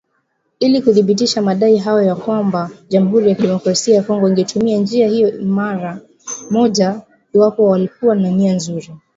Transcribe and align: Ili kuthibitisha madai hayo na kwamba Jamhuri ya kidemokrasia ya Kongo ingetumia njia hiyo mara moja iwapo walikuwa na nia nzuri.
Ili 0.59 0.81
kuthibitisha 0.81 1.41
madai 1.41 1.77
hayo 1.77 2.01
na 2.01 2.15
kwamba 2.15 2.69
Jamhuri 2.89 3.29
ya 3.29 3.35
kidemokrasia 3.35 3.95
ya 3.95 4.03
Kongo 4.03 4.29
ingetumia 4.29 4.77
njia 4.77 5.07
hiyo 5.07 5.41
mara 5.43 5.99
moja 6.49 7.01
iwapo 7.33 7.63
walikuwa 7.67 8.15
na 8.15 8.29
nia 8.31 8.53
nzuri. 8.53 8.91